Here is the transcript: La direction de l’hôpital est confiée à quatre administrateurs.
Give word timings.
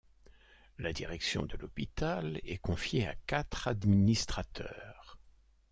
La 0.79 0.93
direction 0.93 1.45
de 1.45 1.55
l’hôpital 1.57 2.39
est 2.43 2.57
confiée 2.57 3.05
à 3.07 3.13
quatre 3.27 3.67
administrateurs. 3.67 5.19